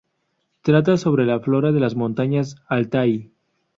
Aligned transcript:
Trata 0.63 0.97
sobre 0.97 1.27
la 1.27 1.39
flora 1.41 1.71
de 1.71 1.79
las 1.79 1.93
montañas 1.95 2.55
Altái. 2.67 3.29